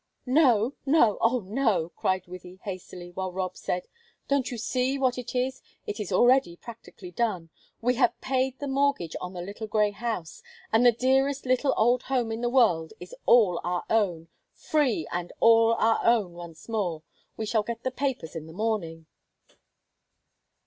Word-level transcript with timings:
"No, 0.25 0.73
no 0.83 1.19
oh, 1.21 1.41
no," 1.41 1.89
cried 1.89 2.25
Wythie, 2.25 2.59
hastily, 2.63 3.11
while 3.11 3.31
Rob 3.31 3.55
said: 3.55 3.87
"Don't 4.27 4.49
you 4.49 4.57
see 4.57 4.97
what 4.97 5.19
it 5.19 5.35
is? 5.35 5.61
It 5.85 5.99
is 5.99 6.11
already 6.11 6.55
practically 6.55 7.11
done. 7.11 7.51
We 7.81 7.93
have 8.01 8.19
paid 8.19 8.57
the 8.57 8.67
mortgage 8.67 9.15
on 9.21 9.33
the 9.33 9.43
little 9.43 9.67
grey 9.67 9.91
house, 9.91 10.41
and 10.73 10.83
the 10.83 10.91
dearest 10.91 11.45
little 11.45 11.75
old 11.77 12.01
home 12.01 12.31
in 12.31 12.41
the 12.41 12.49
world 12.49 12.93
is 12.99 13.13
all 13.27 13.61
our 13.63 13.83
own, 13.91 14.29
free 14.55 15.07
and 15.11 15.31
all 15.39 15.75
our 15.75 16.03
own, 16.03 16.33
once 16.33 16.67
more. 16.67 17.03
We 17.37 17.45
shall 17.45 17.61
get 17.61 17.83
the 17.83 17.91
papers 17.91 18.35
in 18.35 18.47
the 18.47 18.53
morning." 18.53 19.05